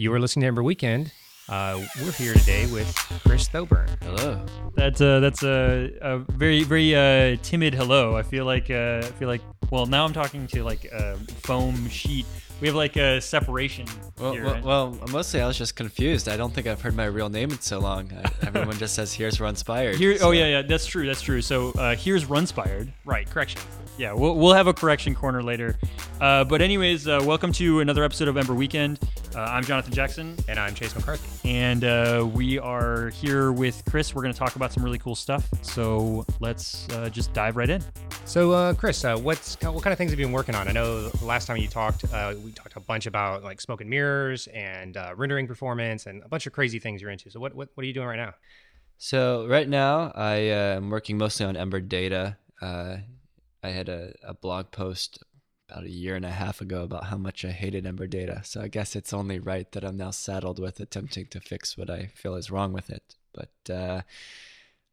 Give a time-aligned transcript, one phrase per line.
[0.00, 1.12] You are listening to Ember Weekend.
[1.46, 2.90] Uh, we're here today with
[3.26, 3.86] Chris Thoburn.
[4.02, 4.42] Hello.
[4.74, 8.16] That's a that's a, a very very uh, timid hello.
[8.16, 11.86] I feel like uh, I feel like well now I'm talking to like a foam
[11.90, 12.24] sheet.
[12.62, 13.84] We have like a separation.
[14.18, 14.64] Well, here, well, right?
[14.64, 16.30] well, mostly I was just confused.
[16.30, 18.10] I don't think I've heard my real name in so long.
[18.10, 19.96] I, everyone just says here's Runspired.
[19.96, 21.42] Here, so- oh yeah, yeah, that's true, that's true.
[21.42, 22.90] So uh, here's Runspired.
[23.04, 23.60] Right, correction.
[23.98, 25.78] Yeah, we'll, we'll have a correction corner later.
[26.22, 28.98] Uh, but anyways, uh, welcome to another episode of Ember Weekend.
[29.32, 31.48] Uh, I'm Jonathan Jackson, And I'm Chase McCarthy.
[31.48, 34.12] and uh, we are here with Chris.
[34.12, 35.48] We're going to talk about some really cool stuff.
[35.62, 37.80] So let's uh, just dive right in.
[38.24, 40.66] So, uh, Chris, uh, what's what kind of things have you been working on?
[40.66, 43.80] I know the last time you talked, uh, we talked a bunch about like smoke
[43.80, 47.30] and mirrors and uh, rendering performance and a bunch of crazy things you're into.
[47.30, 48.34] So, what what, what are you doing right now?
[48.98, 52.36] So right now I uh, am working mostly on Ember data.
[52.60, 52.96] Uh,
[53.62, 55.22] I had a, a blog post
[55.70, 58.42] about a year and a half ago about how much I hated Ember data.
[58.44, 61.90] So I guess it's only right that I'm now saddled with attempting to fix what
[61.90, 63.14] I feel is wrong with it.
[63.32, 64.02] But uh,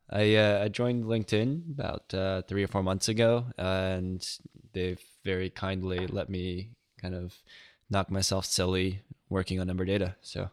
[0.10, 4.26] I, uh, I joined LinkedIn about uh, three or four months ago, and
[4.74, 7.36] they've very kindly let me kind of
[7.90, 10.16] knock myself silly working on Ember data.
[10.22, 10.50] So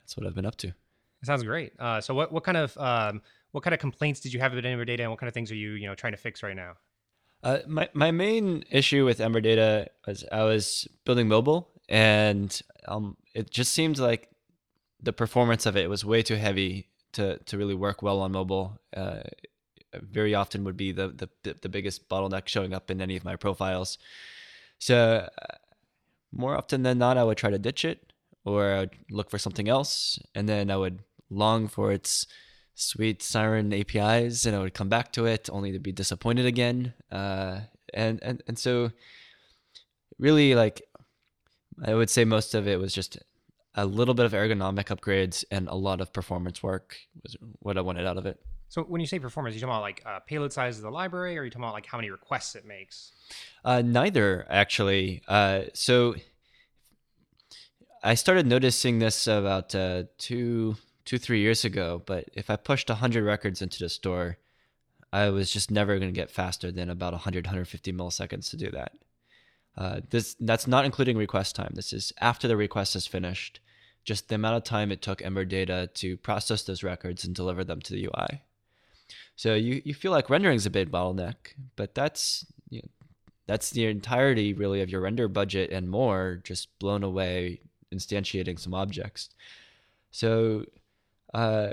[0.00, 0.68] that's what I've been up to.
[0.68, 1.72] That sounds great.
[1.78, 4.64] Uh, so, what what kind of um, what kind of complaints did you have with
[4.64, 6.54] Ember Data, and what kind of things are you you know trying to fix right
[6.54, 6.74] now?
[7.44, 13.18] Uh, my my main issue with Ember Data was I was building mobile, and um,
[13.34, 14.30] it just seemed like
[15.02, 18.80] the performance of it was way too heavy to to really work well on mobile.
[18.96, 19.20] Uh,
[19.92, 21.08] very often would be the,
[21.42, 23.98] the the biggest bottleneck showing up in any of my profiles.
[24.78, 25.56] So uh,
[26.32, 28.10] more often than not, I would try to ditch it,
[28.46, 32.26] or I would look for something else, and then I would long for its
[32.74, 36.94] sweet siren APIs, and I would come back to it only to be disappointed again.
[37.10, 37.60] Uh,
[37.92, 38.90] and and and so,
[40.18, 40.82] really, like
[41.84, 43.18] I would say, most of it was just
[43.74, 47.80] a little bit of ergonomic upgrades and a lot of performance work was what I
[47.80, 48.38] wanted out of it.
[48.68, 51.36] So, when you say performance, you talking about like uh, payload size of the library,
[51.36, 53.12] or are you talking about like how many requests it makes?
[53.64, 55.22] Uh, neither, actually.
[55.28, 56.14] Uh, so
[58.02, 62.02] I started noticing this about uh, two, two, three years ago.
[62.04, 64.38] But if I pushed 100 records into the store,
[65.12, 68.70] I was just never going to get faster than about 100, 150 milliseconds to do
[68.70, 68.92] that.
[69.76, 71.72] Uh, this that's not including request time.
[71.74, 73.60] This is after the request is finished,
[74.04, 77.64] just the amount of time it took Ember Data to process those records and deliver
[77.64, 78.42] them to the UI.
[79.36, 81.34] So you, you feel like rendering is a big bottleneck,
[81.74, 82.88] but that's you know,
[83.46, 87.60] that's the entirety really of your render budget and more just blown away
[87.92, 89.30] instantiating some objects.
[90.10, 90.64] So
[91.34, 91.72] uh,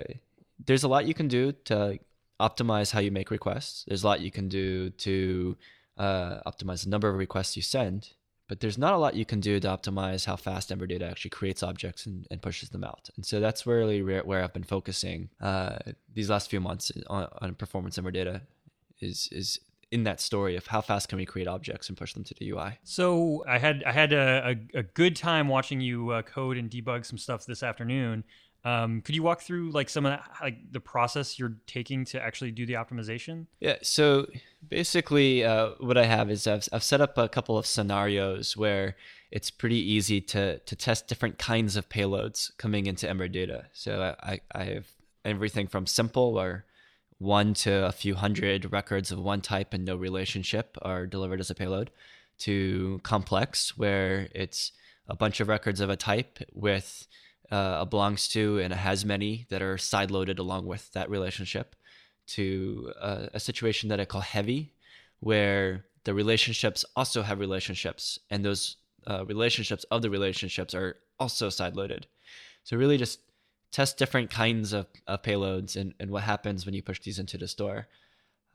[0.66, 2.00] there's a lot you can do to
[2.40, 3.86] optimize how you make requests.
[3.88, 5.56] There's a lot you can do to
[5.98, 8.10] uh, optimize the number of requests you send,
[8.48, 11.30] but there's not a lot you can do to optimize how fast Ember Data actually
[11.30, 13.10] creates objects and, and pushes them out.
[13.16, 15.78] And so that's really where, I've been focusing uh,
[16.14, 18.42] these last few months on, on performance Ember Data
[19.00, 19.60] is is
[19.92, 22.50] in that story of how fast can we create objects and push them to the
[22.50, 22.80] UI.
[22.84, 26.70] So I had I had a, a, a good time watching you uh, code and
[26.70, 28.24] debug some stuff this afternoon.
[28.64, 32.22] Um, could you walk through like some of that, like the process you're taking to
[32.22, 33.48] actually do the optimization?
[33.60, 33.78] Yeah.
[33.82, 34.28] So
[34.70, 38.96] basically, uh, what I have is I've, I've set up a couple of scenarios where
[39.32, 43.66] it's pretty easy to to test different kinds of payloads coming into Ember Data.
[43.74, 44.88] So I, I have
[45.26, 46.66] everything from simple, where
[47.18, 51.50] one to a few hundred records of one type and no relationship are delivered as
[51.50, 51.90] a payload,
[52.40, 54.72] to complex, where it's
[55.08, 57.08] a bunch of records of a type with
[57.52, 61.76] uh, belongs to and has many that are side loaded along with that relationship
[62.28, 64.74] to uh, a situation that I call heavy,
[65.20, 71.50] where the relationships also have relationships, and those uh, relationships of the relationships are also
[71.50, 72.08] side loaded.
[72.64, 73.20] So really, just
[73.72, 77.38] test different kinds of, of payloads and, and what happens when you push these into
[77.38, 77.88] the store.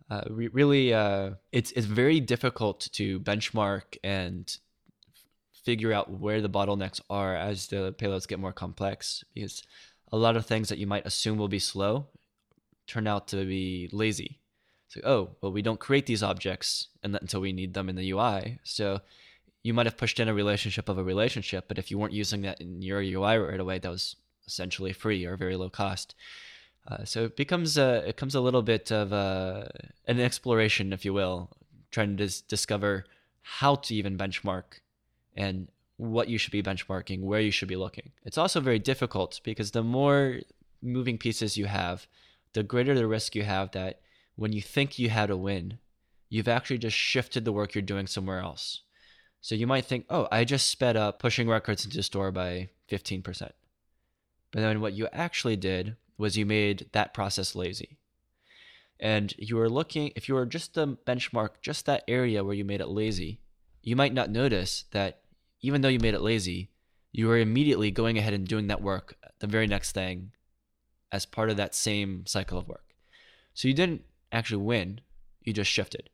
[0.08, 4.58] Uh, re- really, uh, it's it's very difficult to benchmark and
[5.66, 9.64] figure out where the bottlenecks are as the payloads get more complex because
[10.12, 12.06] a lot of things that you might assume will be slow
[12.86, 14.38] turn out to be lazy.
[14.86, 18.60] So, oh, well, we don't create these objects until we need them in the UI.
[18.62, 19.00] So,
[19.64, 22.42] you might have pushed in a relationship of a relationship, but if you weren't using
[22.42, 24.14] that in your UI right away, that was
[24.46, 26.14] essentially free or very low cost.
[26.86, 29.68] Uh, so it becomes a it becomes a little bit of a,
[30.06, 31.50] an exploration, if you will,
[31.90, 33.04] trying to dis- discover
[33.42, 34.78] how to even benchmark
[35.36, 38.12] and what you should be benchmarking, where you should be looking.
[38.24, 40.40] It's also very difficult because the more
[40.82, 42.06] moving pieces you have,
[42.52, 44.00] the greater the risk you have that
[44.34, 45.78] when you think you had a win,
[46.28, 48.82] you've actually just shifted the work you're doing somewhere else.
[49.40, 52.68] So you might think, oh, I just sped up pushing records into the store by
[52.90, 53.22] 15%.
[54.50, 57.98] But then what you actually did was you made that process lazy.
[58.98, 62.64] And you were looking, if you were just to benchmark just that area where you
[62.64, 63.40] made it lazy,
[63.82, 65.20] you might not notice that
[65.66, 66.70] even though you made it lazy,
[67.10, 70.30] you were immediately going ahead and doing that work, the very next thing,
[71.10, 72.94] as part of that same cycle of work.
[73.52, 75.00] So you didn't actually win,
[75.42, 76.08] you just shifted.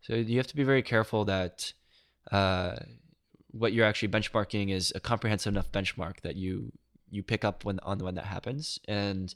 [0.00, 1.72] So you have to be very careful that
[2.32, 2.76] uh,
[3.52, 6.72] what you're actually benchmarking is a comprehensive enough benchmark that you
[7.12, 8.80] you pick up when on when that happens.
[8.88, 9.32] And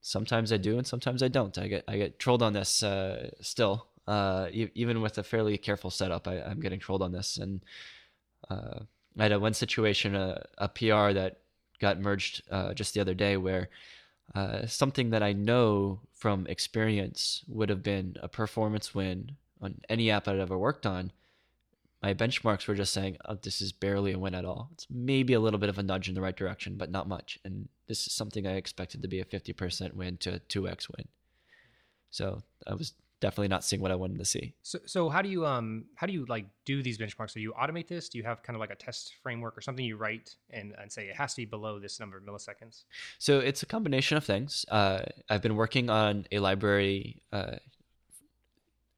[0.00, 1.56] sometimes I do, and sometimes I don't.
[1.58, 3.88] I get I get trolled on this uh, still.
[4.06, 7.38] Uh, e- even with a fairly careful setup, I, am getting trolled on this.
[7.38, 7.62] And
[8.50, 8.80] uh,
[9.18, 11.38] I had a one situation, a, a PR that
[11.80, 13.68] got merged uh, just the other day, where
[14.34, 20.10] uh, something that I know from experience would have been a performance win on any
[20.10, 21.12] app I'd ever worked on
[22.04, 24.68] my benchmarks were just saying, oh, this is barely a win at all.
[24.74, 27.38] It's maybe a little bit of a nudge in the right direction, but not much.
[27.46, 31.08] And this is something I expected to be a 50% win to a 2x win.
[32.10, 34.54] So I was definitely not seeing what I wanted to see.
[34.62, 37.32] So, so how do you um how do you like do these benchmarks?
[37.32, 38.08] Do you automate this?
[38.08, 40.90] Do you have kind of like a test framework or something you write and, and
[40.90, 42.84] say it has to be below this number of milliseconds?
[43.18, 44.64] So it's a combination of things.
[44.70, 47.56] Uh, I've been working on a library uh,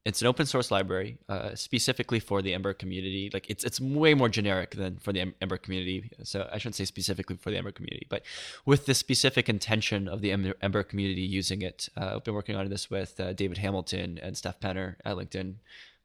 [0.07, 3.29] it's an open source library uh, specifically for the Ember community.
[3.33, 6.09] Like it's it's way more generic than for the Ember community.
[6.23, 8.23] So I shouldn't say specifically for the Ember community, but
[8.65, 10.31] with the specific intention of the
[10.61, 11.89] Ember community using it.
[11.97, 15.55] Uh, I've been working on this with uh, David Hamilton and Stef Penner at LinkedIn.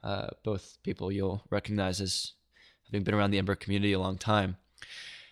[0.03, 2.33] Uh, both people you'll recognize as
[2.87, 4.57] having been around the Ember community a long time.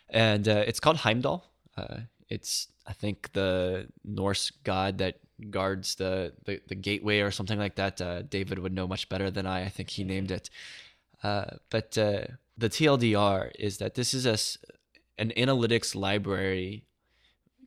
[0.08, 1.44] And uh, it's called Heimdall.
[2.30, 5.18] It's I think the Norse god that
[5.50, 8.00] guards the, the, the gateway or something like that.
[8.00, 9.64] Uh, David would know much better than I.
[9.64, 10.50] I think he named it.
[11.22, 12.22] Uh, but uh,
[12.58, 14.36] the TLDR is that this is a,
[15.20, 16.84] an analytics library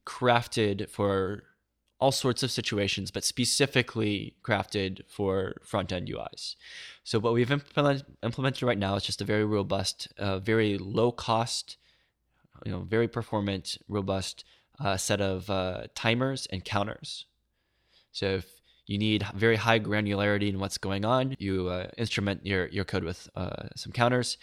[0.06, 1.44] crafted for
[2.00, 6.56] all sorts of situations, but specifically crafted for front end UIs.
[7.04, 11.12] So what we've implement, implemented right now is just a very robust, uh, very low
[11.12, 11.77] cost,
[12.65, 14.44] you know, very performant, robust
[14.80, 17.25] uh, set of uh, timers and counters.
[18.12, 18.46] So if
[18.86, 23.04] you need very high granularity in what's going on, you uh, instrument your, your code
[23.04, 24.38] with uh, some counters.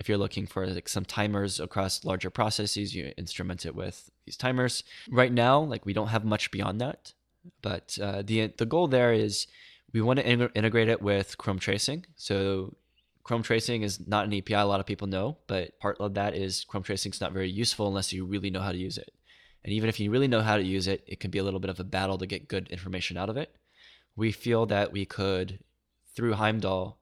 [0.00, 4.36] If you're looking for like some timers across larger processes, you instrument it with these
[4.36, 4.84] timers.
[5.10, 7.12] Right now, like we don't have much beyond that,
[7.60, 9.46] but uh, the the goal there is
[9.92, 12.06] we want to in- integrate it with Chrome tracing.
[12.16, 12.74] So
[13.22, 16.34] Chrome tracing is not an API a lot of people know, but part of that
[16.34, 19.12] is Chrome tracing is not very useful unless you really know how to use it.
[19.64, 21.60] And even if you really know how to use it, it can be a little
[21.60, 23.54] bit of a battle to get good information out of it.
[24.16, 25.60] We feel that we could,
[26.14, 26.98] through Heimdall,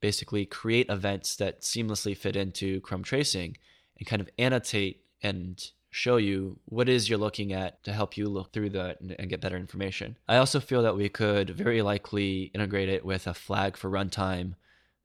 [0.00, 3.56] basically create events that seamlessly fit into Chrome tracing
[3.98, 8.28] and kind of annotate and show you what is you're looking at to help you
[8.28, 10.16] look through that and, and, get better information.
[10.28, 14.54] I also feel that we could very likely integrate it with a flag for runtime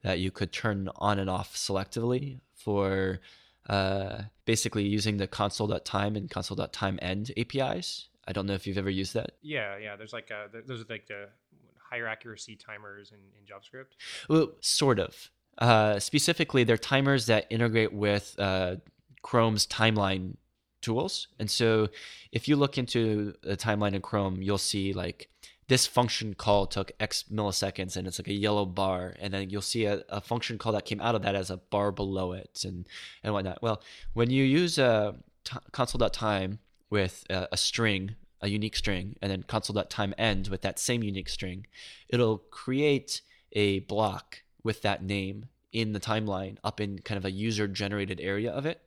[0.03, 3.21] that you could turn on and off selectively for
[3.69, 8.09] uh, basically using the console.time and console.time end APIs.
[8.27, 9.31] I don't know if you've ever used that.
[9.41, 9.95] Yeah, yeah.
[9.95, 11.29] There's like a, those are like the
[11.77, 13.93] higher accuracy timers in, in JavaScript.
[14.29, 15.29] Well, sort of.
[15.57, 18.77] Uh, specifically, they're timers that integrate with uh,
[19.21, 20.35] Chrome's timeline
[20.81, 21.27] tools.
[21.39, 21.89] And so,
[22.31, 25.29] if you look into the timeline in Chrome, you'll see like
[25.67, 29.15] this function call took X milliseconds and it's like a yellow bar.
[29.19, 31.57] And then you'll see a, a function call that came out of that as a
[31.57, 32.87] bar below it and,
[33.23, 33.61] and whatnot.
[33.61, 33.81] Well,
[34.13, 39.43] when you use a t- console.time with a, a string, a unique string, and then
[39.43, 41.65] console.time end with that same unique string,
[42.09, 43.21] it'll create
[43.53, 48.19] a block with that name in the timeline up in kind of a user generated
[48.21, 48.81] area of it.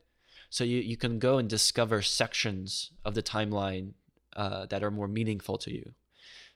[0.50, 3.95] So you, you can go and discover sections of the timeline
[4.37, 5.92] uh, that are more meaningful to you.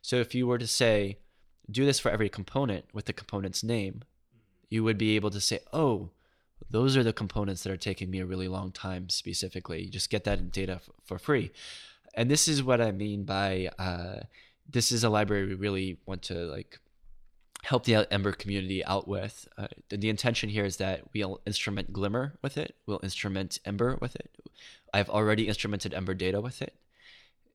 [0.03, 1.19] So if you were to say,
[1.71, 4.03] do this for every component with the component's name,
[4.69, 6.11] you would be able to say, oh,
[6.69, 9.83] those are the components that are taking me a really long time specifically.
[9.83, 11.51] You just get that in data f- for free.
[12.15, 14.21] And this is what I mean by uh,
[14.69, 16.79] this is a library we really want to like
[17.63, 19.49] help the Ember community out with.
[19.59, 22.75] Uh, the intention here is that we'll instrument Glimmer with it.
[22.87, 24.31] We'll instrument Ember with it.
[24.95, 26.75] I've already instrumented Ember data with it.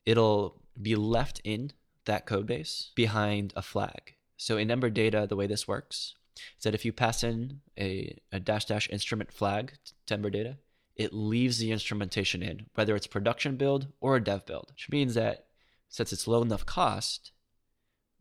[0.06, 1.72] It'll be left in
[2.06, 4.16] that code base behind a flag.
[4.38, 6.16] So in Ember data, the way this works
[6.58, 9.74] is that if you pass in a, a dash dash instrument flag
[10.06, 10.58] to Ember data,
[10.96, 15.14] it leaves the instrumentation in, whether it's production build or a dev build, which means
[15.16, 15.48] that
[15.90, 17.32] since it's low enough cost,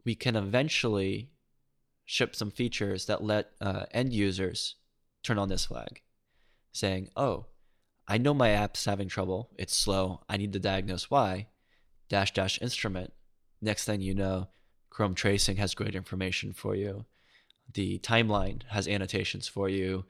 [0.04, 1.30] we can eventually
[2.04, 4.76] ship some features that let uh, end users
[5.22, 6.02] turn on this flag,
[6.72, 7.46] saying, oh,
[8.06, 9.50] I know my app's having trouble.
[9.56, 10.20] It's slow.
[10.28, 11.48] I need to diagnose why.
[12.10, 13.12] Dash dash instrument.
[13.64, 14.48] Next thing you know,
[14.90, 17.06] Chrome tracing has great information for you.
[17.72, 20.04] The timeline has annotations for you.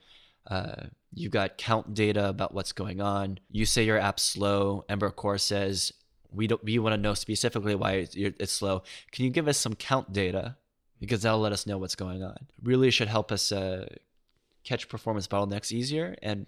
[0.46, 3.38] Uh, you got count data about what's going on.
[3.50, 4.84] You say your app's slow.
[4.88, 5.92] Ember Core says
[6.32, 6.62] we don't.
[6.64, 8.82] We want to know specifically why it's, slow.
[9.12, 10.56] Can you give us some count data?
[11.00, 12.36] Because that'll let us know what's going on.
[12.62, 13.86] Really should help us uh,
[14.64, 16.46] catch performance bottlenecks easier and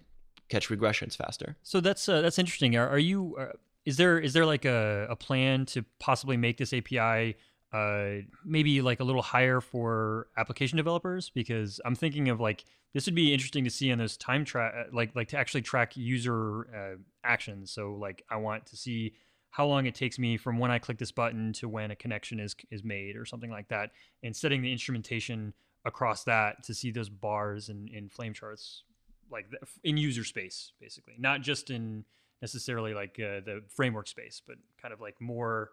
[0.49, 1.55] catch regressions faster.
[1.63, 2.75] So that's uh, that's interesting.
[2.75, 3.37] Are, are you?
[3.39, 3.53] Uh,
[3.87, 7.37] is there is there like a, a plan to possibly make this API
[7.71, 8.09] uh,
[8.45, 11.29] maybe like a little higher for application developers?
[11.29, 14.73] Because I'm thinking of like this would be interesting to see on those time track,
[14.77, 17.71] uh, like like to actually track user uh, actions.
[17.71, 19.13] So like I want to see
[19.51, 22.41] how long it takes me from when I click this button to when a connection
[22.41, 23.91] is is made or something like that,
[24.21, 25.53] and setting the instrumentation
[25.85, 28.83] across that to see those bars in, in flame charts
[29.31, 29.45] like
[29.83, 32.03] in user space basically not just in
[32.41, 35.71] necessarily like uh, the framework space but kind of like more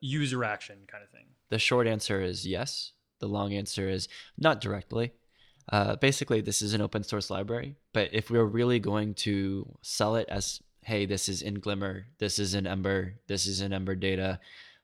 [0.00, 1.26] user action kind of thing.
[1.48, 2.92] The short answer is yes.
[3.18, 5.12] The long answer is not directly.
[5.70, 10.14] Uh, basically this is an open source library but if we're really going to sell
[10.14, 13.96] it as hey this is in glimmer this is in ember this is in ember
[13.96, 14.38] data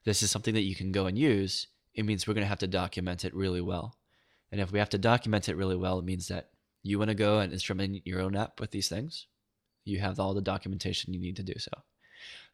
[0.05, 2.59] this is something that you can go and use it means we're going to have
[2.61, 3.97] to document it really well.
[4.51, 6.51] And if we have to document it really well it means that
[6.83, 9.27] you want to go and instrument your own app with these things,
[9.85, 11.71] you have all the documentation you need to do so.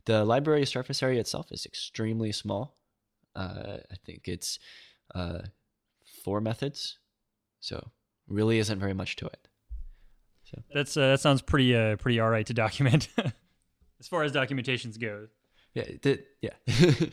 [0.05, 2.77] The library surface area itself is extremely small.
[3.37, 4.59] Uh, I think it's
[5.15, 5.41] uh,
[6.25, 6.99] four methods,
[7.61, 7.91] so
[8.27, 9.49] really isn't very much to it.
[10.45, 13.09] So that's uh, that sounds pretty uh, pretty all right to document
[14.01, 15.29] as far as documentations go.
[15.75, 16.55] Yeah, the, yeah,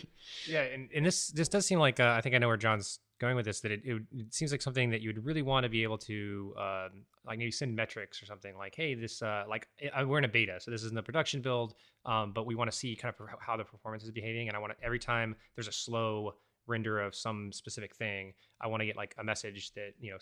[0.47, 2.99] yeah, and, and this this does seem like uh, I think I know where John's
[3.19, 5.63] going with this that it, it, it, seems like something that you would really want
[5.63, 6.89] to be able to um,
[7.25, 10.29] like maybe send metrics or something like hey this uh, like I, we're in a
[10.29, 13.13] beta so this is in the production build um, but we want to see kind
[13.17, 16.35] of how the performance is behaving and i want to every time there's a slow
[16.67, 20.17] render of some specific thing i want to get like a message that you know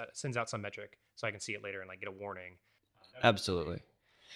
[0.00, 2.12] uh, sends out some metric so i can see it later and like get a
[2.12, 2.56] warning.
[3.22, 3.80] Absolutely.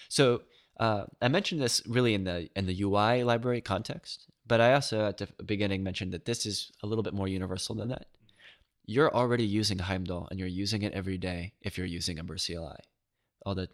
[0.08, 0.42] So
[0.78, 5.06] uh, I mentioned this really in the in the UI library context, but I also
[5.06, 8.06] at the beginning mentioned that this is a little bit more universal than that.
[8.84, 12.76] You're already using Heimdall, and you're using it every day if you're using Ember CLI.
[13.44, 13.68] All the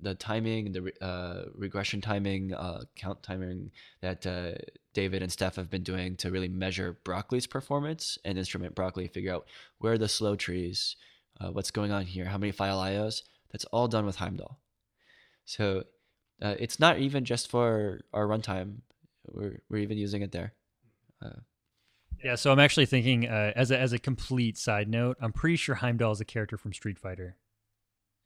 [0.00, 4.52] the timing, the uh, regression timing, uh, count timing that uh,
[4.94, 9.34] David and Stef have been doing to really measure Broccoli's performance and instrument Broccoli, figure
[9.34, 9.46] out
[9.78, 10.96] where are the slow trees,
[11.40, 13.22] uh, what's going on here, how many file IOs.
[13.50, 14.58] That's all done with Heimdall.
[15.46, 15.84] So
[16.42, 18.78] uh, it's not even just for our runtime
[19.32, 20.54] we're we're even using it there.
[21.22, 21.40] Uh,
[22.22, 25.56] yeah, so I'm actually thinking uh, as a as a complete side note, I'm pretty
[25.56, 27.36] sure Heimdall is a character from Street Fighter.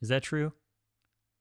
[0.01, 0.53] Is that true?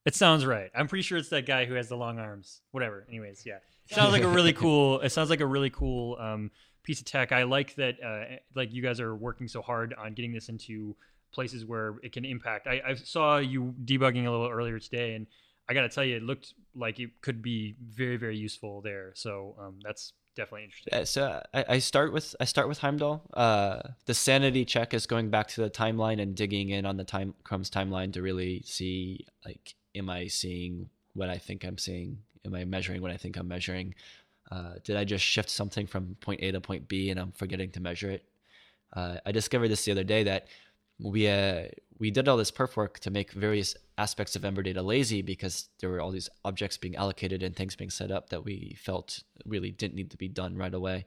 [0.05, 0.71] It sounds right.
[0.75, 2.61] I'm pretty sure it's that guy who has the long arms.
[2.73, 3.07] Whatever.
[3.09, 3.59] Anyways, yeah.
[3.89, 5.01] It sounds like a really cool.
[5.01, 6.51] It sounds like a really cool um,
[6.83, 7.31] piece of tech.
[7.31, 8.03] I like that.
[8.05, 10.97] Uh, like you guys are working so hard on getting this into
[11.33, 12.67] places where it can impact.
[12.67, 15.27] I, I saw you debugging a little earlier today, and
[15.73, 19.13] I got to tell you, it looked like it could be very, very useful there.
[19.15, 20.93] So um, that's definitely interesting.
[20.93, 23.23] Yeah, so I, I, start with I start with Heimdall.
[23.33, 27.05] Uh, the sanity check is going back to the timeline and digging in on the
[27.05, 32.19] time Chrome's timeline to really see like, am I seeing what I think I'm seeing?
[32.45, 33.95] Am I measuring what I think I'm measuring?
[34.51, 37.71] Uh, did I just shift something from point A to point B and I'm forgetting
[37.71, 38.25] to measure it?
[38.93, 40.49] Uh, I discovered this the other day that
[41.03, 41.65] we uh,
[41.99, 45.69] we did all this perf work to make various aspects of Ember data lazy because
[45.81, 49.23] there were all these objects being allocated and things being set up that we felt
[49.45, 51.07] really didn't need to be done right away.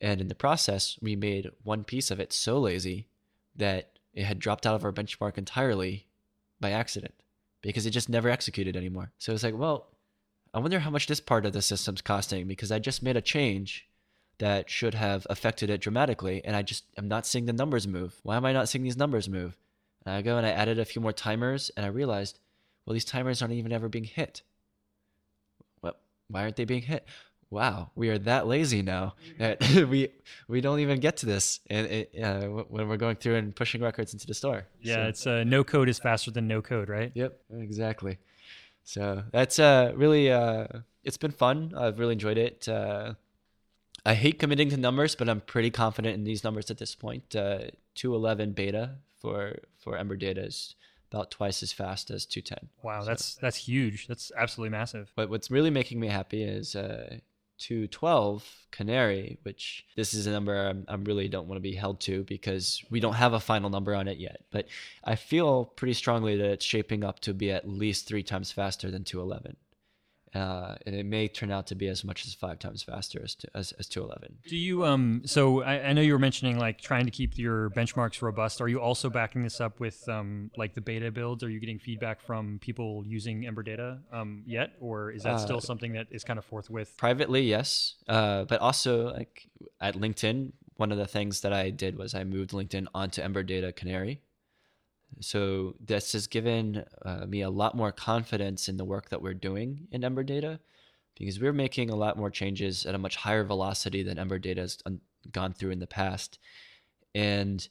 [0.00, 3.08] And in the process, we made one piece of it so lazy
[3.56, 6.06] that it had dropped out of our benchmark entirely
[6.58, 7.14] by accident
[7.62, 9.12] because it just never executed anymore.
[9.18, 9.88] So it's like, well,
[10.54, 13.22] I wonder how much this part of the system's costing because I just made a
[13.22, 13.86] change
[14.40, 18.18] that should have affected it dramatically and I just am not seeing the numbers move.
[18.22, 19.56] Why am I not seeing these numbers move?
[20.04, 22.38] And I go and I added a few more timers and I realized,
[22.84, 24.42] well, these timers aren't even ever being hit.
[25.82, 25.96] Well,
[26.28, 27.06] why aren't they being hit?
[27.50, 30.08] Wow, we are that lazy now that we
[30.48, 33.82] we don't even get to this and it, uh, when we're going through and pushing
[33.82, 34.66] records into the store.
[34.80, 37.10] Yeah, so, it's uh, no code is faster than no code, right?
[37.14, 38.18] Yep, exactly.
[38.84, 40.66] So that's uh, really uh,
[41.04, 41.74] it's been fun.
[41.76, 42.68] I've really enjoyed it.
[42.68, 43.14] Uh,
[44.04, 47.36] I hate committing to numbers, but I'm pretty confident in these numbers at this point.
[47.36, 50.74] Uh, 211 beta for for Ember data is
[51.10, 52.68] about twice as fast as 210.
[52.82, 54.06] Wow, so, that's that's huge.
[54.06, 55.12] That's absolutely massive.
[55.16, 57.18] But what's really making me happy is uh,
[57.58, 62.00] 212 Canary, which this is a number I'm, I'm really don't want to be held
[62.00, 64.42] to because we don't have a final number on it yet.
[64.50, 64.66] But
[65.04, 68.90] I feel pretty strongly that it's shaping up to be at least three times faster
[68.90, 69.56] than 211.
[70.34, 73.34] Uh, and it may turn out to be as much as five times faster as
[73.34, 74.38] to, as, as 211.
[74.48, 75.22] Do you um?
[75.24, 78.60] So I, I know you were mentioning like trying to keep your benchmarks robust.
[78.60, 81.42] Are you also backing this up with um like the beta builds?
[81.42, 85.38] Are you getting feedback from people using Ember Data um yet, or is that Uh,
[85.38, 86.96] still something that is kind of forthwith?
[86.96, 89.48] Privately, yes, uh, but also like
[89.80, 93.42] at LinkedIn, one of the things that I did was I moved LinkedIn onto Ember
[93.42, 94.20] Data Canary.
[95.18, 99.34] So this has given uh, me a lot more confidence in the work that we're
[99.34, 100.60] doing in Ember Data,
[101.18, 104.62] because we're making a lot more changes at a much higher velocity than Ember Data
[104.62, 104.78] has
[105.32, 106.38] gone through in the past,
[107.14, 107.68] and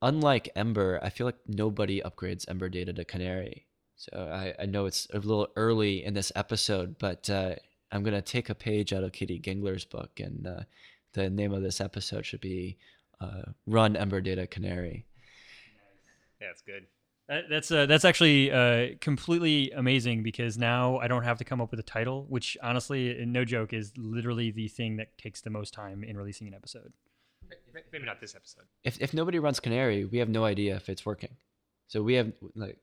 [0.00, 3.66] unlike Ember, I feel like nobody upgrades Ember Data to Canary.
[3.96, 7.56] So I, I know it's a little early in this episode, but uh,
[7.92, 10.60] I'm going to take a page out of Katie Gengler's book, and uh,
[11.12, 12.78] the name of this episode should be
[13.20, 15.04] uh, Run Ember Data Canary.
[16.42, 16.86] Yeah, it's good.
[17.28, 21.60] That, that's uh, that's actually uh, completely amazing because now I don't have to come
[21.60, 25.50] up with a title, which honestly, no joke, is literally the thing that takes the
[25.50, 26.92] most time in releasing an episode.
[27.92, 28.64] Maybe not this episode.
[28.82, 31.36] If, if nobody runs Canary, we have no idea if it's working.
[31.86, 32.78] So we have like,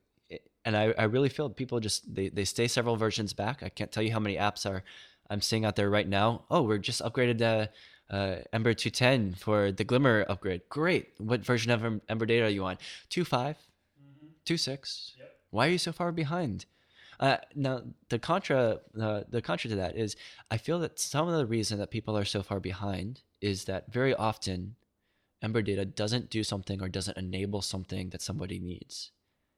[0.64, 3.62] and I, I really feel people just they, they stay several versions back.
[3.62, 4.84] I can't tell you how many apps are
[5.28, 6.44] I'm seeing out there right now.
[6.50, 7.70] Oh, we're just upgraded to
[8.10, 10.62] uh, Ember 210 for the Glimmer upgrade.
[10.68, 11.08] Great.
[11.18, 12.76] What version of Ember Data are you on?
[13.10, 13.56] 2.5,
[14.44, 15.12] 2.6.
[15.50, 16.66] Why are you so far behind?
[17.18, 20.16] Uh, now the contra uh, the contra to that is
[20.50, 23.92] I feel that some of the reason that people are so far behind is that
[23.92, 24.76] very often
[25.42, 29.12] Ember Data doesn't do something or doesn't enable something that somebody needs.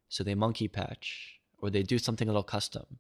[0.09, 2.99] So they monkey patch or they do something a little custom.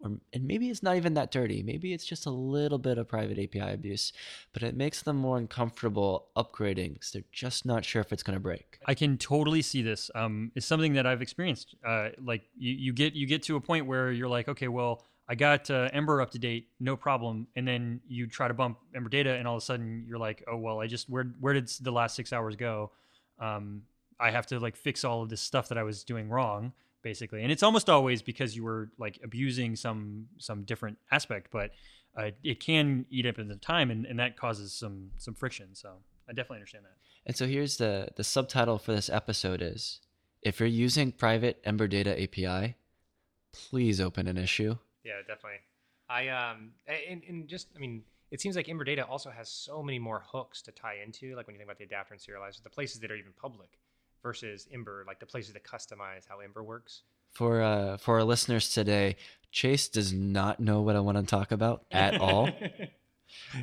[0.00, 1.62] Or, and maybe it's not even that dirty.
[1.62, 4.12] Maybe it's just a little bit of private API abuse,
[4.52, 8.36] but it makes them more uncomfortable upgrading because they're just not sure if it's going
[8.36, 8.78] to break.
[8.86, 10.10] I can totally see this.
[10.14, 11.74] Um, it's something that I've experienced.
[11.84, 15.02] Uh, like you, you get you get to a point where you're like, okay, well,
[15.28, 18.78] I got uh, Ember up to date, no problem, and then you try to bump
[18.94, 21.54] Ember data, and all of a sudden you're like, oh well, I just where where
[21.54, 22.92] did the last six hours go?
[23.40, 23.82] Um,
[24.20, 26.72] I have to like fix all of this stuff that I was doing wrong,
[27.06, 31.70] basically, and it's almost always because you were like abusing some some different aspect, but
[32.18, 35.68] uh, it can eat up in the time, and, and that causes some some friction.
[35.72, 35.90] So
[36.28, 36.96] I definitely understand that.
[37.24, 40.00] And so here's the the subtitle for this episode is
[40.42, 42.74] if you're using private Ember Data API,
[43.52, 44.74] please open an issue.
[45.04, 45.60] Yeah, definitely.
[46.08, 49.80] I um and, and just I mean, it seems like Ember Data also has so
[49.80, 52.64] many more hooks to tie into, like when you think about the adapter and serializer,
[52.64, 53.78] the places that are even public
[54.26, 57.02] versus Ember, like the places that customize how Ember works.
[57.30, 59.16] For uh for our listeners today,
[59.52, 62.50] Chase does not know what I want to talk about at all.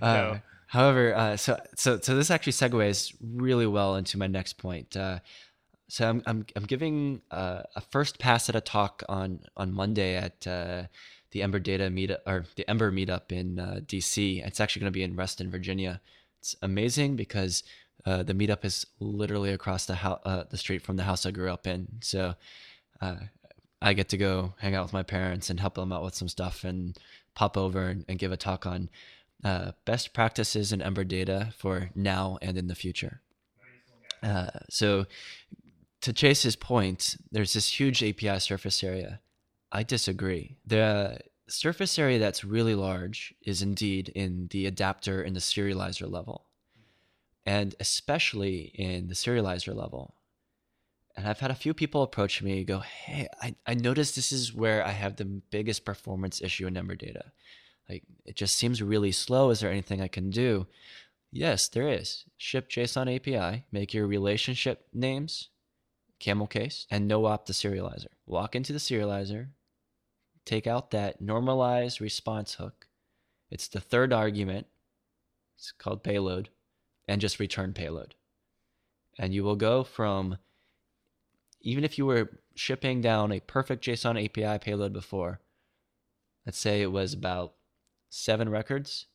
[0.01, 0.07] no.
[0.07, 4.95] Uh, however, uh, so so so this actually segues really well into my next point.
[4.95, 5.19] Uh,
[5.89, 10.15] so I'm I'm I'm giving uh, a first pass at a talk on on Monday
[10.15, 10.83] at uh,
[11.31, 14.45] the Ember Data meetup or the Ember meetup in uh, DC.
[14.47, 15.99] It's actually going to be in Reston, Virginia.
[16.39, 17.63] It's amazing because
[18.05, 21.31] uh, the meetup is literally across the house, uh, the street from the house I
[21.31, 21.87] grew up in.
[22.01, 22.35] So
[23.01, 23.15] uh,
[23.81, 26.27] I get to go hang out with my parents and help them out with some
[26.27, 26.97] stuff and
[27.35, 28.89] pop over and, and give a talk on
[29.43, 33.21] uh, best practices in Ember Data for now and in the future.
[34.21, 35.05] Uh, so,
[36.01, 39.19] to Chase's point, there's this huge API surface area.
[39.71, 40.57] I disagree.
[40.65, 46.45] The surface area that's really large is indeed in the adapter and the serializer level,
[47.45, 50.15] and especially in the serializer level.
[51.15, 54.53] And I've had a few people approach me go, Hey, I, I noticed this is
[54.53, 57.25] where I have the biggest performance issue in Ember Data.
[57.89, 59.49] Like, it just seems really slow.
[59.49, 60.67] Is there anything I can do?
[61.31, 62.25] Yes, there is.
[62.37, 65.49] Ship JSON API, make your relationship names
[66.19, 68.07] camel case, and no op the serializer.
[68.25, 69.47] Walk into the serializer,
[70.45, 72.87] take out that normalized response hook.
[73.51, 74.67] It's the third argument.
[75.57, 76.49] It's called payload,
[77.13, 78.15] and just return payload.
[79.19, 80.39] And you will go from,
[81.61, 85.39] even if you were shipping down a perfect JSON API payload before,
[86.43, 87.53] let's say it was about
[88.09, 89.05] seven records,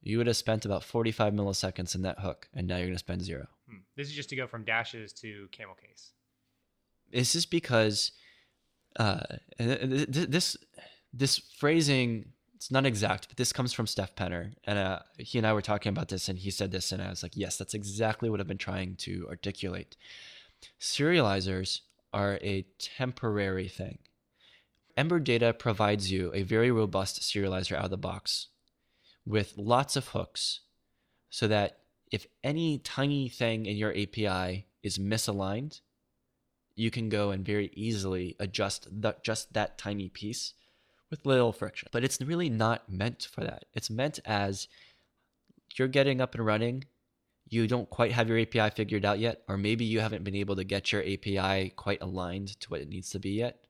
[0.00, 2.98] you would have spent about 45 milliseconds in that hook, and now you're going to
[2.98, 3.46] spend zero.
[3.68, 3.80] Hmm.
[3.94, 6.12] This is just to go from dashes to camel case.
[7.12, 8.12] This is because
[8.98, 9.20] uh,
[9.58, 10.56] this
[11.12, 15.44] this phrasing it's not exact, but this comes from Stef Penner, and uh, he and
[15.44, 17.74] I were talking about this, and he said this, and I was like, yes, that's
[17.74, 19.96] exactly what I've been trying to articulate.
[20.78, 21.80] Serializers
[22.14, 23.98] are a temporary thing.
[24.96, 28.46] Ember Data provides you a very robust serializer out of the box
[29.26, 30.60] with lots of hooks
[31.30, 31.80] so that
[32.12, 35.80] if any tiny thing in your API is misaligned,
[36.76, 40.54] you can go and very easily adjust the, just that tiny piece
[41.12, 41.88] with little friction.
[41.92, 43.66] But it's really not meant for that.
[43.74, 44.66] It's meant as
[45.76, 46.84] you're getting up and running,
[47.48, 50.56] you don't quite have your API figured out yet, or maybe you haven't been able
[50.56, 53.66] to get your API quite aligned to what it needs to be yet.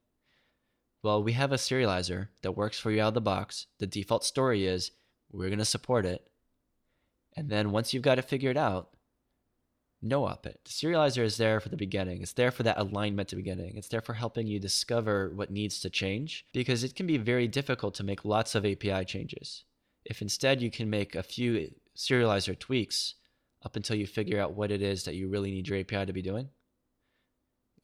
[1.02, 3.66] Well, we have a serializer that works for you out of the box.
[3.81, 4.92] The default story is
[5.33, 6.31] we're going to support it.
[7.37, 8.90] And then once you've got it figured out,
[10.02, 10.60] no op it.
[10.64, 12.22] The serializer is there for the beginning.
[12.22, 13.76] It's there for that alignment to beginning.
[13.76, 17.46] It's there for helping you discover what needs to change because it can be very
[17.46, 19.64] difficult to make lots of API changes.
[20.04, 23.14] If instead you can make a few serializer tweaks
[23.64, 26.12] up until you figure out what it is that you really need your API to
[26.12, 26.48] be doing,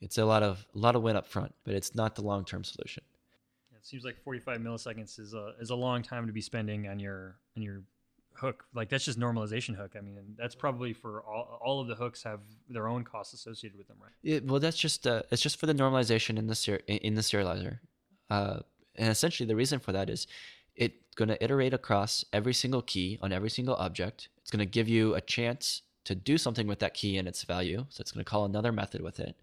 [0.00, 2.44] it's a lot of a lot of win up front, but it's not the long
[2.44, 3.04] term solution.
[3.76, 6.98] It seems like 45 milliseconds is a is a long time to be spending on
[6.98, 7.83] your on your
[8.38, 8.64] hook.
[8.74, 9.94] Like that's just normalization hook.
[9.96, 13.77] I mean, that's probably for all all of the hooks have their own costs associated
[13.77, 14.12] with them, right?
[14.22, 17.22] It, well, that's just uh, it's just for the normalization in the ser- in the
[17.22, 17.79] serializer,
[18.31, 18.61] uh,
[18.96, 20.27] and essentially the reason for that is
[20.77, 24.29] it's going to iterate across every single key on every single object.
[24.40, 27.42] It's going to give you a chance to do something with that key and its
[27.42, 27.85] value.
[27.90, 29.37] So it's going to call another method with it.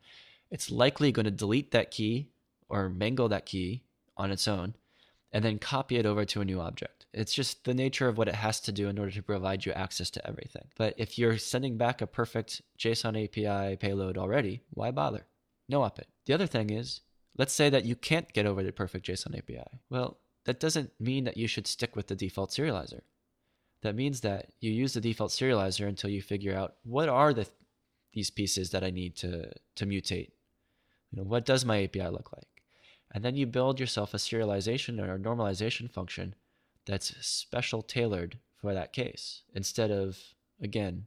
[0.49, 2.29] It's likely going to delete that key
[2.69, 3.83] or mangle that key
[4.17, 4.73] on its own
[5.35, 7.05] and then copy it over to a new object.
[7.13, 9.73] It's just the nature of what it has to do in order to provide you
[9.73, 10.69] access to everything.
[10.77, 15.25] But if you're sending back a perfect JSON API payload already, why bother?
[15.67, 16.07] No op it.
[16.25, 17.01] The other thing is,
[17.37, 19.81] let's say that you can't get over the perfect JSON API.
[19.89, 23.01] Well, that doesn't mean that you should stick with the default serializer.
[23.81, 27.45] That means that you use the default serializer until you figure out what are the
[28.13, 30.31] these pieces that I need to to mutate.
[31.11, 32.47] You know, what does my API look like?
[33.15, 36.35] And then you build yourself a serialization or a normalization function
[36.85, 40.19] that's special tailored for that case instead of,
[40.61, 41.05] again,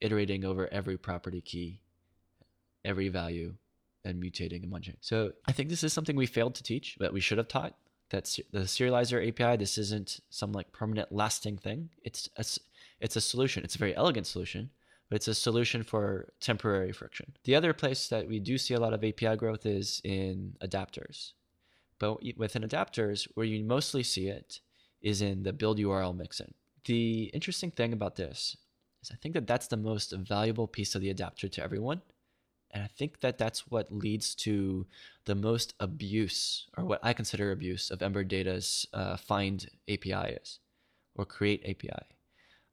[0.00, 1.80] iterating over every property key,
[2.86, 3.52] every value,
[4.02, 4.96] and mutating and munching.
[5.02, 7.74] So I think this is something we failed to teach, but we should have taught.
[8.08, 11.90] That the serializer API, this isn't some like permanent lasting thing.
[12.02, 12.44] It's a,
[13.00, 13.62] it's a solution.
[13.62, 14.70] It's a very elegant solution,
[15.08, 17.34] but it's a solution for temporary friction.
[17.44, 21.32] The other place that we do see a lot of API growth is in adapters.
[22.02, 24.58] But within adapters, where you mostly see it
[25.02, 26.52] is in the build URL mixin.
[26.84, 28.56] The interesting thing about this
[29.04, 32.02] is I think that that's the most valuable piece of the adapter to everyone.
[32.72, 34.84] And I think that that's what leads to
[35.26, 40.58] the most abuse, or what I consider abuse, of Ember Data's uh, find API is,
[41.14, 42.02] or create API.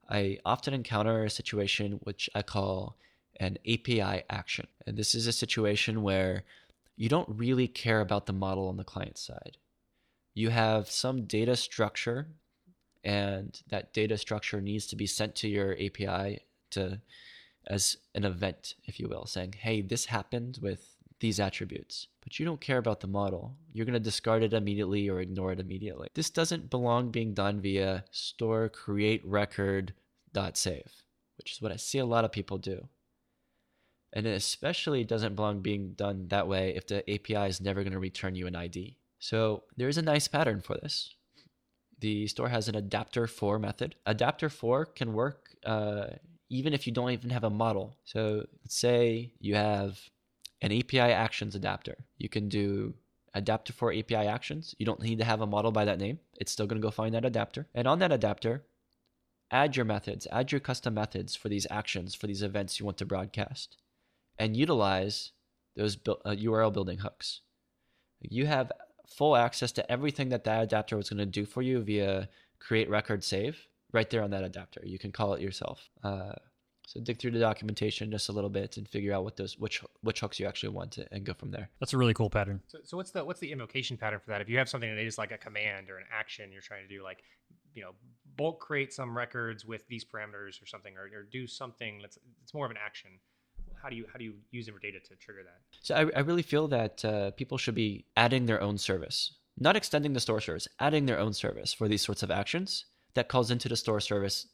[0.10, 2.98] I often encounter a situation which I call
[3.40, 4.66] an API action.
[4.88, 6.46] And this is a situation where
[7.00, 9.58] you don't really care about the model on the client side.
[10.34, 12.28] You have some data structure,
[13.06, 17.00] and that data structure needs to be sent to your API to
[17.68, 22.46] as an event, if you will, saying, "Hey, this happened with these attributes." But you
[22.46, 23.56] don't care about the model.
[23.72, 26.10] You're going to discard it immediately or ignore it immediately.
[26.16, 29.94] This doesn't belong being done via store create record
[30.34, 31.06] dot save,
[31.38, 32.90] which is what I see a lot of people do.
[34.14, 37.94] And it especially doesn't belong being done that way if the API is never going
[37.94, 38.98] to return you an ID.
[39.20, 41.14] So there is a nice pattern for this.
[42.00, 43.96] The store has an adapter for method.
[44.06, 46.08] Adapter for can work uh,
[46.50, 47.98] even if you don't even have a model.
[48.06, 50.00] So let's say you have
[50.62, 51.96] an API actions adapter.
[52.18, 52.96] You can do
[53.34, 54.74] adapter for API actions.
[54.80, 56.20] You don't need to have a model by that name.
[56.38, 57.68] It's still going to go find that adapter.
[57.76, 58.64] And on that adapter,
[59.52, 62.98] add your methods, add your custom methods for these actions, for these events you want
[62.98, 63.78] to broadcast
[64.40, 65.32] and utilize
[65.76, 67.42] those bu- uh, URL building hooks.
[68.22, 68.72] You have
[69.08, 72.90] full access to everything that that adapter was going to do for you via create
[72.90, 74.82] record save right there on that adapter.
[74.84, 75.90] You can call it yourself.
[76.04, 76.34] Uh,
[76.86, 79.84] so dig through the documentation just a little bit and figure out what those which
[80.02, 81.70] which hooks you actually want to, and go from there.
[81.80, 82.62] That's a really cool pattern.
[82.66, 84.42] So, so what's the what's the invocation pattern for that?
[84.42, 86.88] If you have something that is like a command or an action you're trying to
[86.88, 87.24] do, like
[87.76, 87.92] you know,
[88.36, 92.56] bulk create some records with these parameters or something, or, or do something that's it's
[92.56, 93.12] more of an action
[93.82, 95.60] how do you how do you use Ember Data to trigger that?
[95.82, 99.76] So I, I really feel that uh, people should be adding their own service, not
[99.76, 103.52] extending the store service, adding their own service for these sorts of actions that calls
[103.52, 104.48] into the store service.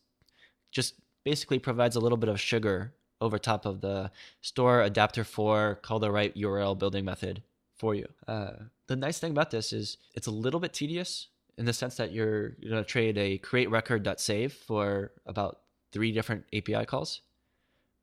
[0.72, 4.12] Just basically provides a little bit of sugar over top of the
[4.42, 7.42] store adapter for call the right URL building method
[7.78, 8.08] for you.
[8.28, 8.52] Uh,
[8.88, 12.12] the nice thing about this is it's a little bit tedious in the sense that
[12.12, 15.62] you're, you're going to trade a create record.save for about
[15.92, 17.22] three different API calls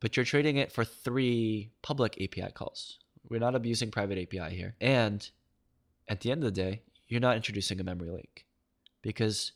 [0.03, 2.99] but you're trading it for three public API calls.
[3.29, 4.75] We're not abusing private API here.
[4.81, 5.27] And
[6.09, 8.45] at the end of the day, you're not introducing a memory leak
[9.01, 9.53] because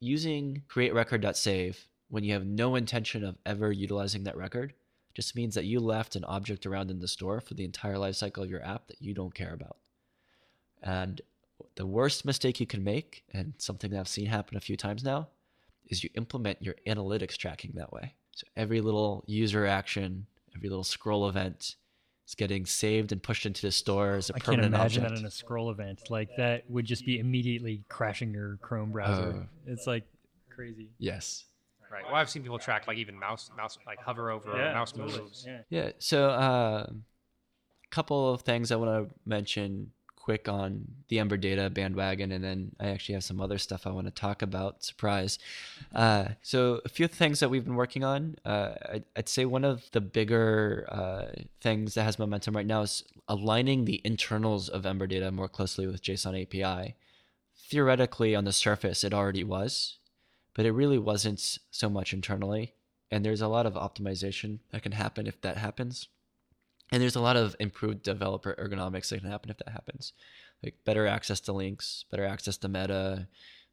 [0.00, 4.72] using create record.save when you have no intention of ever utilizing that record
[5.12, 8.42] just means that you left an object around in the store for the entire lifecycle
[8.42, 9.76] of your app that you don't care about.
[10.82, 11.20] And
[11.74, 15.04] the worst mistake you can make, and something that I've seen happen a few times
[15.04, 15.28] now,
[15.88, 18.14] is you implement your analytics tracking that way.
[18.32, 21.76] So every little user action, every little scroll event
[22.26, 25.14] is getting saved and pushed into the store as a I can't imagine object.
[25.16, 26.10] that in a scroll event.
[26.10, 29.42] Like that would just be immediately crashing your Chrome browser.
[29.44, 29.46] Oh.
[29.66, 30.04] it's like
[30.50, 30.90] crazy.
[30.98, 31.44] yes.
[31.90, 32.04] Right.
[32.06, 35.20] Well, I've seen people track like even mouse mouse like hover over Yeah, mouse totally.
[35.20, 35.44] moves.
[35.46, 35.58] Yeah.
[35.68, 35.90] Yeah.
[35.98, 36.90] So, a
[37.90, 39.90] couple of things I want to mention
[40.22, 43.90] quick on the Ember Data bandwagon, and then I actually have some other stuff I
[43.90, 44.84] want to talk about.
[44.84, 45.38] Surprise.
[45.94, 48.36] Uh, so, a few things that we've been working on.
[48.44, 52.82] Uh, I'd, I'd say one of the bigger uh, things that has momentum right now
[52.82, 56.94] is aligning the internals of Ember Data more closely with JSON API.
[57.68, 59.98] Theoretically, on the surface, it already was,
[60.54, 62.74] but it really wasn't so much internally
[63.12, 66.08] and there's a lot of optimization that can happen if that happens
[66.92, 70.12] and there's a lot of improved developer ergonomics that can happen if that happens.
[70.62, 73.26] Like better access to links better access to meta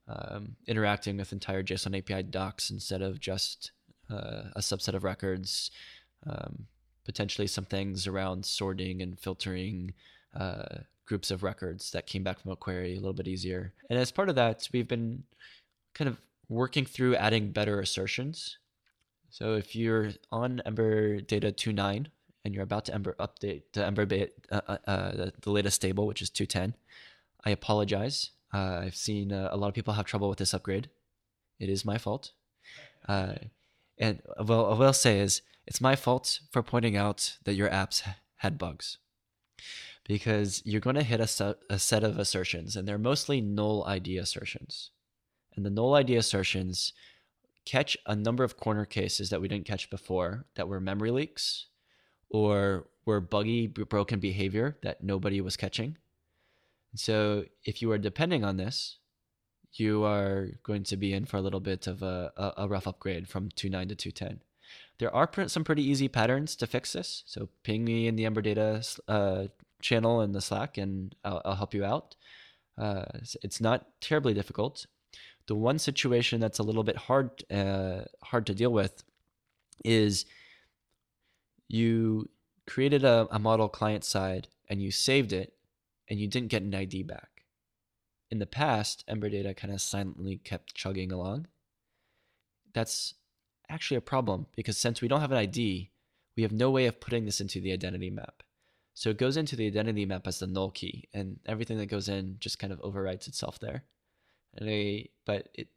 [0.08, 3.72] um, interacting with entire json api docs instead of just
[4.10, 5.70] uh, a subset of records
[6.26, 6.66] um,
[7.06, 9.94] potentially some things around sorting and filtering
[10.36, 13.74] uh, groups of records that came back from a query a little bit easier.
[13.90, 15.24] And as part of that we've been
[15.94, 18.58] kind of working through adding better assertions.
[19.30, 22.08] So if you're on Ember Data 2.9
[22.44, 25.76] and you're about to Ember update to Ember ba- uh, uh, uh, the, the latest
[25.76, 26.74] stable, which is 2.10,
[27.46, 28.32] I apologize.
[28.54, 30.90] Uh, I've seen uh, a lot of people have trouble with this upgrade.
[31.60, 32.32] It is my fault.
[33.08, 33.36] Uh,
[33.98, 38.02] and well, what I'll say is it's my fault for pointing out that your apps
[38.38, 38.98] had bugs.
[40.08, 43.84] Because you're going to hit a set, a set of assertions, and they're mostly null
[43.86, 44.90] ID assertions.
[45.56, 46.94] And the null ID assertions
[47.66, 51.68] catch a number of corner cases that we didn't catch before that were memory leaks
[52.30, 55.98] or were buggy broken behavior that nobody was catching.
[56.96, 58.98] So if you are depending on this
[59.74, 63.28] you are going to be in for a little bit of a, a, rough upgrade
[63.28, 64.40] from 2.9 to 2.10
[65.00, 67.24] there are some pretty easy patterns to fix this.
[67.26, 69.46] So ping me in the ember data uh,
[69.82, 72.16] channel in the slack and i'll, I'll help you out.
[72.78, 73.06] Uh,
[73.42, 74.86] it's not terribly difficult.
[75.48, 79.04] The one situation that's a little bit hard uh, hard to deal with
[79.84, 80.26] is
[81.70, 82.30] you
[82.68, 85.54] created a, a model client side and you saved it
[86.10, 87.46] and you didn't get an ID back.
[88.30, 91.48] In the past, Ember Data kind of silently kept chugging along.
[92.74, 93.14] That's
[93.70, 95.92] actually a problem because since we don't have an ID,
[96.36, 98.44] we have no way of putting this into the identity map.
[98.94, 102.10] So it goes into the identity map as the null key, and everything that goes
[102.10, 103.86] in just kind of overwrites itself there
[104.58, 105.68] and they but it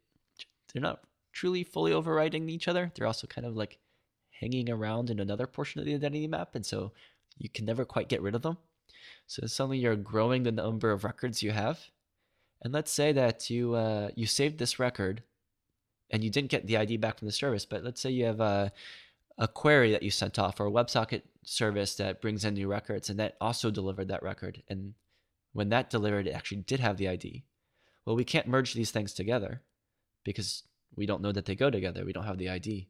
[0.71, 1.01] they're not
[1.31, 3.79] truly fully overriding each other they're also kind of like
[4.39, 6.91] hanging around in another portion of the identity map and so
[7.37, 8.57] you can never quite get rid of them
[9.27, 11.79] so suddenly you're growing the number of records you have
[12.61, 15.23] and let's say that you uh, you saved this record
[16.09, 18.39] and you didn't get the id back from the service but let's say you have
[18.39, 18.71] a,
[19.37, 23.09] a query that you sent off or a websocket service that brings in new records
[23.09, 24.93] and that also delivered that record and
[25.53, 27.43] when that delivered it actually did have the id
[28.05, 29.61] well, we can't merge these things together
[30.23, 30.63] because
[30.95, 32.05] we don't know that they go together.
[32.05, 32.87] We don't have the ID.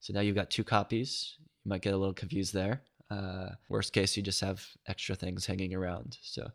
[0.00, 1.36] So now you've got two copies.
[1.64, 2.82] You might get a little confused there.
[3.10, 6.18] Uh, worst case, you just have extra things hanging around.
[6.22, 6.50] So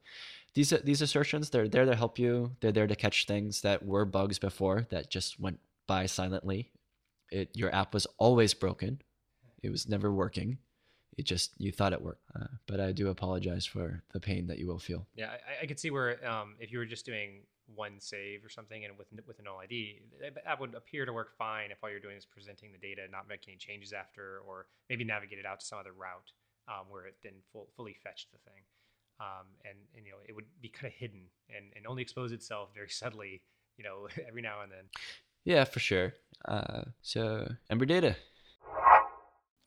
[0.53, 2.51] these these assertions, they're there to help you.
[2.59, 6.71] They're there to catch things that were bugs before that just went by silently.
[7.31, 9.01] It your app was always broken.
[9.63, 10.57] It was never working.
[11.17, 12.23] It just you thought it worked.
[12.35, 15.07] Uh, but I do apologize for the pain that you will feel.
[15.15, 17.43] Yeah, I, I could see where um, if you were just doing
[17.75, 20.01] one save or something and with with a null ID,
[20.45, 23.27] that would appear to work fine if all you're doing is presenting the data, not
[23.27, 26.31] making any changes after, or maybe navigate it out to some other route
[26.67, 28.63] um, where it then full, fully fetched the thing.
[29.19, 31.21] Um, and, and you know it would be kind of hidden
[31.55, 33.41] and, and only expose itself very subtly,
[33.77, 34.85] you know, every now and then.
[35.43, 36.13] Yeah, for sure.
[36.45, 38.15] Uh, so Ember Data.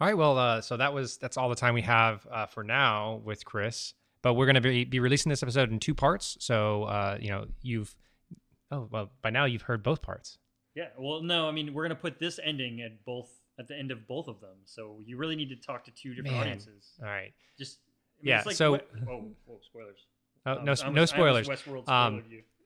[0.01, 2.64] All right, well, uh, so that was that's all the time we have uh, for
[2.64, 3.95] now with Chris.
[4.25, 6.37] But we're going to be, be releasing this episode in two parts.
[6.41, 7.95] So uh, you know you've
[8.73, 10.39] oh well by now you've heard both parts.
[10.75, 10.89] Yeah.
[10.99, 13.29] Well, no, I mean we're gonna put this ending at both
[13.61, 14.57] at the end of both of them.
[14.65, 16.41] So you really need to talk to two different Man.
[16.41, 16.93] audiences.
[17.01, 17.33] All right.
[17.59, 17.79] Just
[18.19, 20.07] I mean, Yeah, like so- what- oh, whoa, spoilers.
[20.47, 21.47] Oh, no, I'm no spoilers.
[21.47, 22.23] Westworld Um.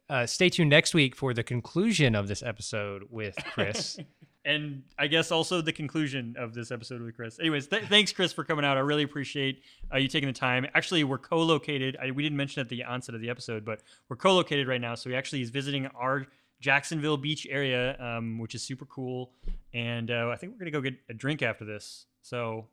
[0.09, 3.99] Uh, stay tuned next week for the conclusion of this episode with Chris.
[4.49, 7.39] and I guess also the conclusion of this episode with Chris.
[7.39, 8.79] Anyways, th- thanks, Chris, for coming out.
[8.79, 10.67] I really appreciate uh, you taking the time.
[10.75, 11.99] Actually, we're co-located.
[12.15, 14.95] We didn't mention at the onset of the episode, but we're co-located right now.
[14.95, 16.27] So he actually is visiting our
[16.61, 19.33] Jacksonville Beach area, um, which is super cool.
[19.75, 22.07] And uh, I think we're gonna go get a drink after this.
[22.23, 22.69] So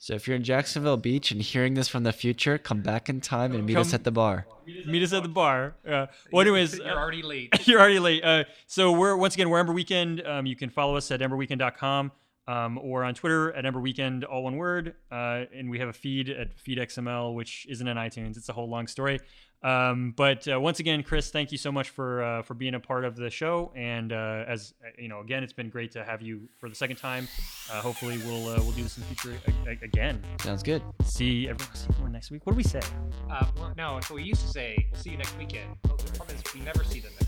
[0.00, 3.20] So if you're in Jacksonville Beach and hearing this from the future, come back in
[3.20, 4.46] time and meet us at the bar.
[4.86, 5.74] Meet us at the bar.
[5.86, 7.52] Uh, well, anyways, you're already late.
[7.66, 8.24] You're already late.
[8.24, 10.24] Uh, so we're once again we're Ember Weekend.
[10.24, 12.12] Um, you can follow us at emberweekend.com
[12.48, 14.94] um, or on Twitter at Ember Weekend, all one word.
[15.12, 18.36] Uh, and we have a feed at FeedXML, which isn't on iTunes.
[18.36, 19.20] It's a whole long story.
[19.60, 22.80] Um, but uh, once again, Chris, thank you so much for uh, for being a
[22.80, 23.72] part of the show.
[23.74, 26.94] And uh, as you know, again, it's been great to have you for the second
[26.96, 27.26] time.
[27.70, 30.22] Uh, hopefully, we'll uh, we'll do this in the future a- a- again.
[30.42, 30.80] Sounds good.
[31.02, 31.74] See everyone.
[31.74, 32.46] See everyone next week.
[32.46, 32.80] What do we say?
[33.28, 35.70] Uh, well, no, so we used to say, we'll see you next weekend.
[35.88, 37.27] Well, the problem is we never see them next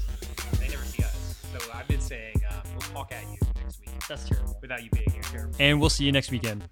[1.53, 4.57] So I've been saying, um, we'll talk at you next week That's terrible.
[4.61, 5.23] without you being here.
[5.23, 5.55] Terrible.
[5.59, 6.65] And we'll see you next weekend.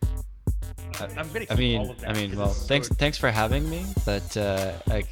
[1.01, 3.19] I'm gonna keep I mean, all of that I mean, well, it's so- thanks, thanks
[3.19, 3.85] for having me.
[4.05, 5.07] But uh, like,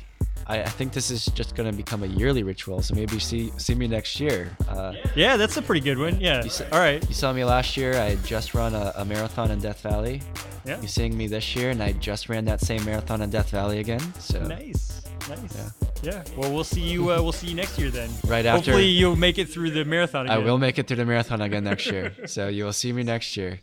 [0.48, 2.80] I, I think this is just gonna become a yearly ritual.
[2.82, 4.56] So maybe see see me next year.
[4.68, 6.20] Uh, Yeah, that's a pretty good one.
[6.20, 6.42] Yeah.
[6.44, 7.06] You All right.
[7.08, 7.94] you saw me last year.
[8.00, 10.22] I just run a, a marathon in Death Valley.
[10.64, 10.80] Yeah.
[10.80, 13.78] You seeing me this year, and I just ran that same marathon in Death Valley
[13.78, 14.00] again.
[14.18, 15.02] So Nice.
[15.28, 15.56] Nice.
[15.56, 15.70] Yeah.
[16.02, 16.22] Yeah.
[16.36, 17.10] Well, we'll see you.
[17.12, 18.10] Uh, we'll see you next year then.
[18.26, 20.28] Right after- Hopefully, you'll make it through the marathon.
[20.30, 22.12] I will make it through the marathon again next year.
[22.26, 23.60] So you will see me next year.